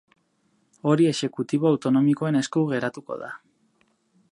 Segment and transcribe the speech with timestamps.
[0.91, 3.33] Hori exekutibo autonomikoen esku geratuko da.